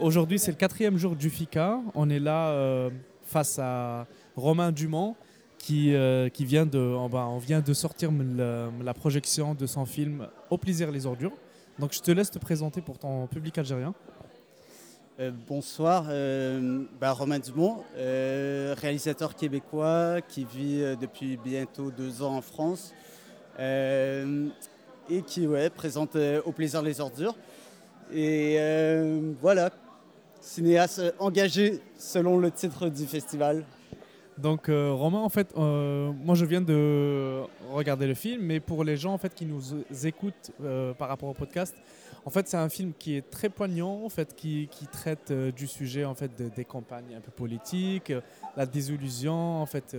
[0.00, 1.80] aujourd'hui, c'est le quatrième jour du FICA.
[1.94, 2.90] On est là euh,
[3.22, 4.06] face à
[4.36, 5.16] Romain Dumont
[5.58, 6.28] qui, euh,
[7.08, 8.10] va- on vient de sortir
[8.82, 11.32] la, projection de son film Au plaisir les ordures.
[11.78, 13.94] Donc je te laisse te présenter pour ton public algérien.
[15.20, 22.22] Euh, bonsoir, euh, bah, Romain Dumont, euh, réalisateur québécois qui vit euh, depuis bientôt deux
[22.22, 22.94] ans en France
[23.58, 24.46] euh,
[25.10, 27.34] et qui présente euh, Au plaisir les ordures.
[28.12, 29.70] Et euh, voilà,
[30.40, 33.64] cinéaste euh, engagé selon le titre du festival.
[34.38, 37.40] Donc euh, Romain, en fait, moi je viens de
[37.72, 39.60] regarder le film, mais pour les gens en fait qui nous
[40.06, 40.52] écoutent
[40.96, 41.74] par rapport au podcast,
[42.24, 45.66] en fait c'est un film qui est très poignant, en fait, qui, qui traite du
[45.66, 48.12] sujet en fait de- des campagnes un peu politiques,
[48.56, 49.96] la désillusion, en fait,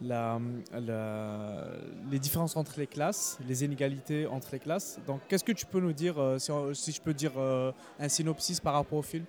[0.00, 4.98] les différences entre les classes, les inégalités entre les classes.
[5.06, 6.38] Donc qu'est-ce que tu peux nous dire, euh,
[6.74, 9.24] si, je peux dire euh, un synopsis par rapport au film?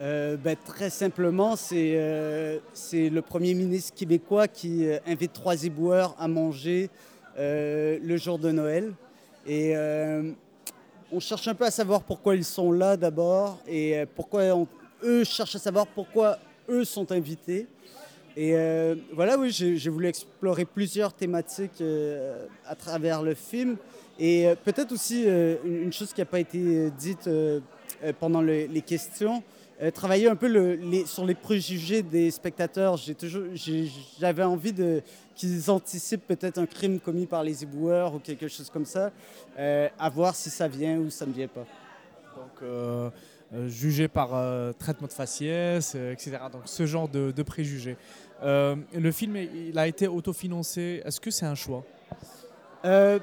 [0.00, 2.60] Euh, ben, très simplement, c'est
[2.92, 6.90] le Premier ministre québécois qui invite trois éboueurs à manger
[7.36, 8.92] le jour de Noël.
[9.46, 9.74] Et
[11.12, 14.66] on cherche un peu à savoir pourquoi ils sont là d'abord et pourquoi on-
[15.04, 16.38] eux cherchent à savoir pourquoi
[16.68, 17.68] eux sont invités.
[18.36, 23.76] Et euh, voilà, oui, j'ai voulu explorer plusieurs thématiques euh, à travers le film.
[24.18, 25.24] Et euh, peut-être aussi
[25.64, 27.28] une, chose qui n'a pas été dite
[28.18, 29.42] pendant le- les questions,
[29.92, 32.96] travailler un peu sur les préjugés des spectateurs.
[34.18, 34.74] J'avais envie
[35.36, 39.12] qu'ils anticipent peut-être un crime commis par les éboueurs ou quelque chose comme ça,
[39.56, 41.66] à voir si ça vient ou ça ne vient pas.
[42.36, 43.12] donc
[43.68, 44.30] jugé par
[44.78, 46.38] traitement de faciès, etc.
[46.52, 47.96] Donc ce genre de préjugés.
[48.42, 51.02] Euh, le film, il a été autofinancé.
[51.04, 51.84] Est-ce que c'est un choix
[52.84, 53.18] Euh,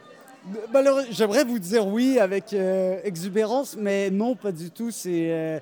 [1.12, 4.90] J'aimerais vous dire oui avec euh, exubérance, mais non, pas du tout.
[4.90, 5.60] C'est euh,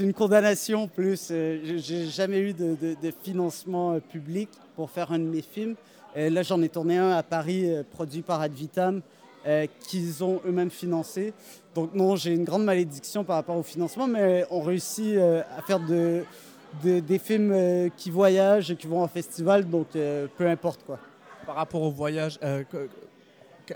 [0.00, 1.28] une condamnation plus.
[1.28, 2.76] J'ai- jamais eu de,
[3.22, 5.76] financement public pour faire un de mes films.
[6.16, 9.02] Là, j'en ai tourné un à Paris, produit par Advitam,
[9.80, 11.34] qu'ils ont eux-mêmes financé.
[11.74, 15.78] Donc non, j'ai une grande malédiction par rapport au financement, mais on réussit à faire
[15.78, 16.24] de,
[16.82, 20.82] de- des films euh, qui voyagent et qui vont en festival, donc euh, peu importe
[20.84, 20.98] quoi.
[21.46, 22.64] Par rapport au voyage, euh,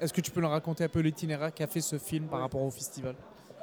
[0.00, 2.62] est-ce que tu peux nous raconter un peu l'itinéraire qu'a fait ce film par rapport
[2.62, 3.14] au festival?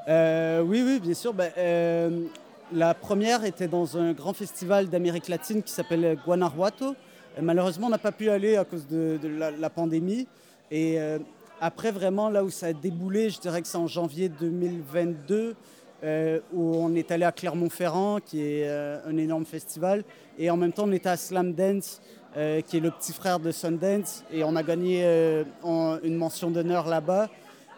[0.08, 1.34] Euh, oui, oui, bien sûr.
[1.34, 2.26] Ben, euh,
[2.74, 6.96] la première était dans un grand festival d'Amérique latine qui s'appelle Guanajuato.
[7.42, 10.28] Malheureusement, on n'a pas pu aller à cause de, de la, la pandémie.
[10.72, 11.20] Et euh,
[11.62, 15.56] après, vraiment, là où ça a déboulé, je dirais que c'est en janvier 2022,
[16.03, 20.03] euh, où on est allé à Clermont-Ferrand, qui est euh, un énorme festival.
[20.38, 22.02] Et en même temps, on était à Slam Dance,
[22.35, 24.24] euh, qui est le petit frère de Sundance.
[24.31, 27.30] Et on a gagné en- une mention d'honneur là-bas.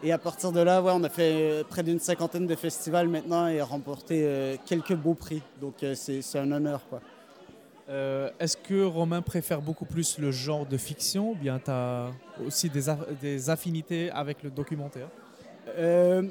[0.02, 3.46] Et à partir de là, ouais, on a fait près d'une cinquantaine de festivals maintenant
[3.48, 5.42] et remporté quelques beaux prix.
[5.60, 6.80] Donc c'est un honneur.
[6.88, 7.00] Quoi.
[7.90, 12.06] Euh, Est-ce que Romain préfère beaucoup plus le genre de fiction ou bien tu as
[12.46, 15.08] aussi des, aff- des affinités avec le documentaire?
[15.76, 16.22] Euh,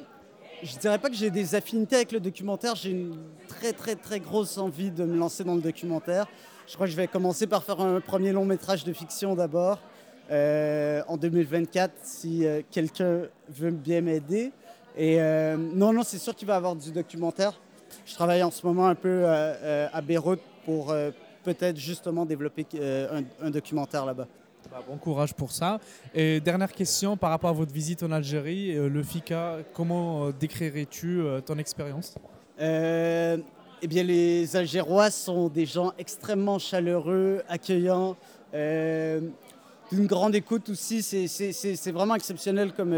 [0.63, 2.75] je dirais pas que j'ai des affinités avec le documentaire.
[2.75, 6.27] J'ai une très très très grosse envie de me lancer dans le documentaire.
[6.67, 9.79] Je crois que je vais commencer par faire un premier long métrage de fiction d'abord
[10.31, 14.51] euh, en 2024 si euh, quelqu'un veut bien m'aider.
[14.95, 17.59] Et euh, non, non, c'est sûr qu'il va y avoir du documentaire.
[18.05, 20.93] Je travaille en ce moment un peu à Beyrouth pour
[21.43, 22.65] peut-être justement développer
[23.41, 24.27] un documentaire là-bas.
[24.71, 25.79] Bah, Bon courage pour ça.
[26.13, 30.31] Et dernière question par rapport à votre visite en Algérie, euh, le FICA, comment euh,
[30.37, 32.15] décrirais-tu euh, ton expérience?
[32.61, 38.17] Eh bien, les Algérois sont des gens extrêmement chaleureux, accueillants,
[38.53, 41.01] d'une grande écoute aussi.
[41.01, 42.93] C'est- vraiment exceptionnel comme.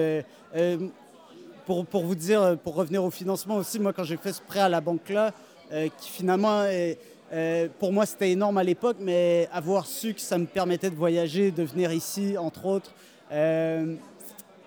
[1.67, 4.61] pour, pour vous dire, pour revenir au financement aussi, moi, quand j'ai fait ce prêt
[4.61, 5.31] à la banque-là,
[5.71, 6.93] euh, qui finalement, euh,
[7.33, 10.95] euh, pour moi, c'était énorme à l'époque, mais avoir su que ça me permettait de
[10.95, 12.91] voyager, de venir ici, entre autres,
[13.31, 13.95] euh,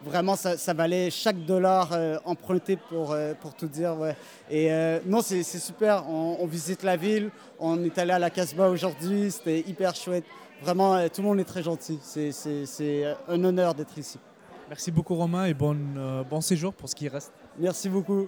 [0.04, 3.96] vraiment, ça, ça valait chaque dollar euh, emprunté pour, pour tout dire.
[3.98, 4.16] Ouais.
[4.50, 4.70] Et
[5.06, 6.04] non, c'est super.
[6.08, 7.30] On, on visite la ville.
[7.58, 9.30] On est allé à la Casbah aujourd'hui.
[9.30, 10.24] C'était hyper chouette.
[10.62, 11.98] Vraiment, tout le monde est très gentil.
[12.02, 14.18] C'est- un honneur d'être ici.
[14.68, 15.76] Merci beaucoup Romain et bon,
[16.30, 17.32] bon séjour pour ce qui reste.
[17.58, 18.26] Merci beaucoup.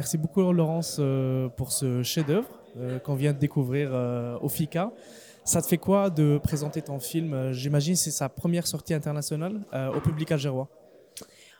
[0.00, 2.48] Merci beaucoup Laurence euh, pour ce chef-d'œuvre
[2.78, 4.92] euh, qu'on vient de découvrir euh, au FICA.
[5.44, 7.34] Ça te fait quoi de présenter ton film?
[7.34, 10.68] Euh, J'imagine c'est sa première sortie internationale euh, au public algérois.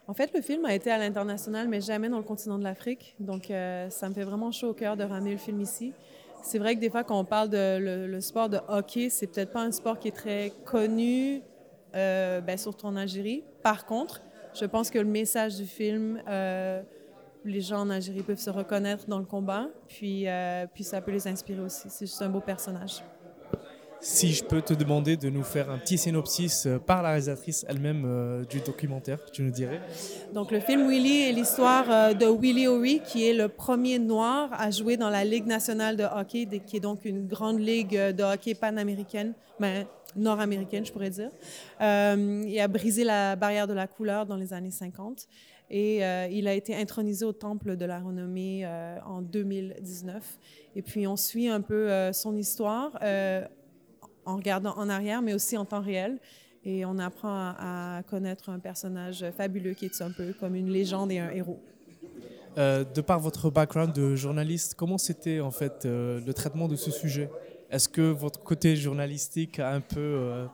[0.09, 3.15] En fait, le film a été à l'international, mais jamais dans le continent de l'Afrique.
[3.21, 3.49] Donc,
[3.91, 5.93] ça me fait vraiment chaud au cœur de ramener le film ici.
[6.43, 9.53] C'est vrai que des fois, quand on parle de le, sport de hockey, c'est peut-être
[9.53, 11.43] pas un sport qui est très connu,
[11.93, 13.45] ben, surtout en Algérie.
[13.63, 14.23] Par contre,
[14.55, 16.83] je pense que le message du film, euh,
[17.45, 21.11] les gens en Algérie peuvent se reconnaître dans le combat, puis, euh, puis ça peut
[21.11, 21.89] les inspirer aussi.
[21.89, 23.03] C'est juste un beau personnage.
[24.03, 27.67] Si je peux te demander de nous faire un petit synopsis euh, par la réalisatrice
[27.69, 29.81] elle-même du documentaire, tu nous dirais
[30.33, 34.71] Donc, le film Willy est l'histoire de Willy O'Ree, qui est le premier noir à
[34.71, 38.55] jouer dans la Ligue nationale de hockey, qui est donc une grande ligue de hockey
[38.55, 41.31] panaméricaine, mais nord-américaine, je pourrais dire.
[41.81, 45.27] Euh, il a brisé la barrière de la couleur dans les années 50
[45.71, 50.39] et euh, il a été intronisé au Temple de la Renommée euh, en 2019.
[50.77, 52.99] Et puis on suit un peu son histoire
[54.27, 56.19] en regardant en arrière, mais aussi en temps réel.
[56.65, 61.11] Et on apprend à, connaître un personnage fabuleux qui est un peu comme une légende
[61.11, 61.61] et un héros.
[62.57, 67.31] de par votre background de journaliste, comment c'était en fait le traitement de ce sujet?
[67.71, 70.47] Est-ce que votre côté journalistique a un peu euh,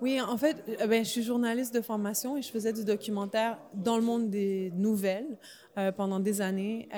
[0.00, 3.58] Oui, en fait, euh, ben, je suis journaliste de formation et je faisais du documentaire
[3.74, 5.38] dans le monde des nouvelles
[5.78, 6.88] euh, pendant des années.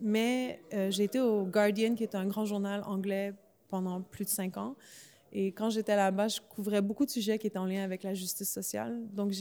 [0.00, 0.60] mais
[0.90, 3.34] j'ai été au Guardian, qui est un grand journal anglais,
[3.68, 4.76] pendant plus de cinq ans.
[5.36, 8.14] Et quand j'étais là-bas, je couvrais beaucoup de sujets qui étaient en lien avec la
[8.14, 9.02] justice sociale.
[9.12, 9.32] Donc,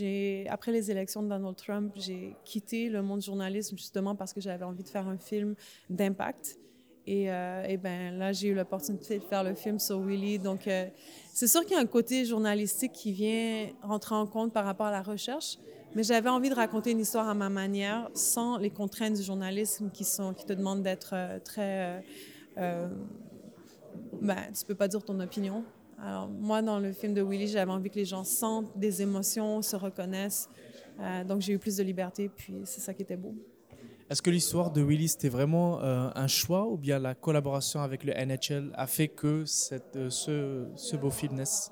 [0.50, 4.42] après les élections de Donald Trump, j'ai quitté le monde du journalisme justement parce que
[4.42, 5.54] j'avais envie de faire un film
[5.92, 6.58] d'impact.
[7.06, 10.40] Et, euh, ben là, j'ai eu l'opportunité de faire le film sur Willy.
[10.40, 10.86] Donc, euh,
[11.34, 14.86] c'est sûr qu'il y a un côté journalistique qui vient rentrer en compte par rapport
[14.86, 15.58] à la recherche,
[15.96, 19.90] mais j'avais envie de raconter une histoire à ma manière, sans les contraintes du journalisme
[19.92, 22.04] qui, te demandent d'être euh, très...
[22.58, 22.88] Euh,
[24.22, 25.64] ben, tu peux pas dire ton opinion.
[26.02, 29.62] Alors, moi, dans le film de Willy, j'avais envie que les gens sentent des émotions,
[29.62, 30.50] se reconnaissent.
[31.28, 33.36] donc, j'ai eu plus de liberté, puis c'est ça qui était beau.
[34.14, 38.04] Est-ce que l'histoire de Willy, c'était vraiment euh, un choix ou bien la collaboration avec
[38.04, 39.44] le NHL a fait que
[39.96, 41.72] euh, ce, beau film naisse?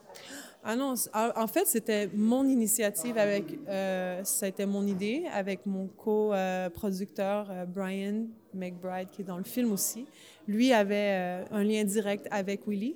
[0.64, 7.52] Ah non, en fait, c'était mon initiative avec, euh, été mon idée avec mon co-producteur
[7.68, 10.08] Brian McBride, qui est dans le film aussi.
[10.48, 12.96] Lui avait un lien direct avec Willy.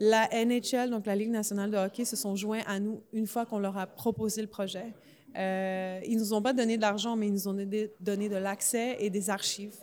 [0.00, 3.46] La NHL, donc la Ligue nationale de hockey, se sont joints à nous une fois
[3.46, 4.92] qu'on leur a proposé le projet.
[5.36, 7.54] Euh, ils ne nous ont pas donné de l'argent, mais ils nous ont
[8.00, 9.76] donné de l'accès et des archives,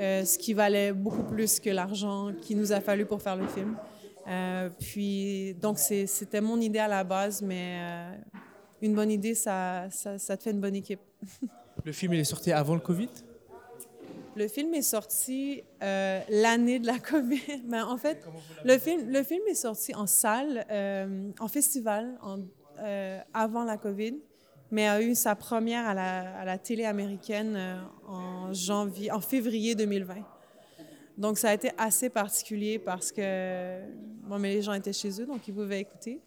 [0.00, 3.46] euh, ce qui valait beaucoup plus que l'argent qu'il nous a fallu pour faire le
[3.46, 3.76] film.
[4.28, 7.78] Euh, puis, donc, c'était mon idée à la base, mais
[8.80, 11.00] une bonne idée, ça, ça, ça, te fait une bonne équipe.
[11.84, 13.08] le film, il est sorti avant le COVID?
[14.34, 17.62] Le film est sorti l'année de la COVID.
[17.66, 18.26] Mais en fait,
[18.64, 20.66] le film, le film est sorti en salle,
[21.38, 22.40] en festival, en,
[23.32, 24.16] avant la COVID
[24.72, 30.14] mais a eu sa première à la, télé américaine euh, en janvier, en février 2020.
[31.18, 33.82] Donc ça a été assez particulier parce que
[34.22, 36.22] bon, mais les gens étaient chez eux, donc ils pouvaient écouter.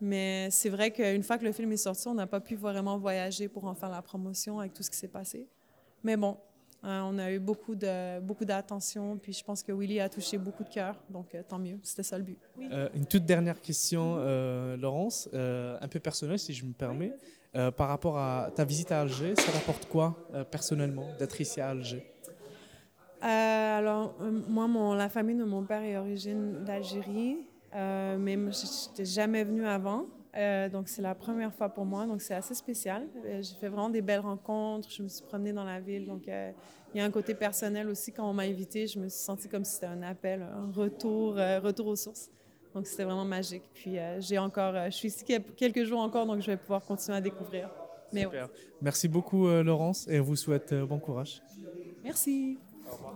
[0.00, 2.96] Mais c'est vrai qu'une fois que le film est sorti, on n'a pas pu vraiment
[2.96, 5.48] voyager pour en faire la promotion avec tout ce qui s'est passé.
[6.04, 6.38] Mais bon,
[6.82, 10.38] hein, on a eu beaucoup de beaucoup d'attention, puis je pense que Willy a touché
[10.38, 11.78] beaucoup de cœur, donc euh, tant mieux.
[11.82, 12.38] C'était ça le but.
[12.60, 14.16] Euh, une toute dernière question,
[14.76, 17.14] Laurence, un peu personnelle si je me permets.
[17.56, 21.60] Euh, par rapport à ta visite à Alger, ça t'apporte quoi euh, personnellement d'être ici
[21.60, 22.06] à Alger?
[23.24, 24.14] Euh, Alors,
[24.48, 27.38] moi, mon, la famille de mon père est origine d'Algérie,
[27.74, 30.06] mais je n'étais jamais venue avant.
[30.34, 33.06] Donc, c'est la première fois pour moi, donc c'est assez spécial.
[33.24, 36.98] J'ai fait vraiment des belles rencontres, je me suis promenée dans la ville, donc il
[36.98, 38.12] y a un côté personnel aussi.
[38.12, 41.34] Quand on m'a invité, je me suis sentie comme si c'était un appel, un retour,
[41.34, 42.30] retour aux sources.
[42.74, 43.64] Donc c'était vraiment magique.
[43.74, 45.24] Puis euh, j'ai encore, euh, je suis ici
[45.56, 47.68] quelques jours encore, donc je vais pouvoir continuer à découvrir.
[48.12, 48.26] Mais
[48.82, 51.42] Merci beaucoup euh, Laurence et on vous souhaite bon courage.
[52.02, 52.58] Merci.
[52.88, 53.14] Au revoir.